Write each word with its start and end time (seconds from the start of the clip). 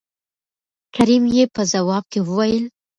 کريم 0.95 1.23
يې 1.35 1.43
په 1.55 1.61
ځواب 1.71 2.03
کې 2.11 2.19
وويل 2.27 2.65